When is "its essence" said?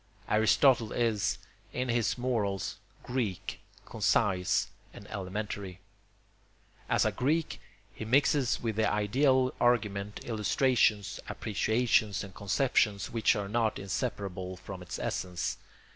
14.81-15.57